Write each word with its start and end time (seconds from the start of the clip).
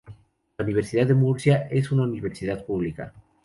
La 0.57 0.65
Universidad 0.65 1.05
de 1.05 1.13
Murcia 1.13 1.67
es 1.69 1.91
una 1.91 2.01
universidad 2.01 2.65
pública. 2.65 3.13